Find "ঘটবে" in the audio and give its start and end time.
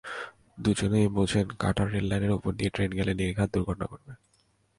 3.91-4.13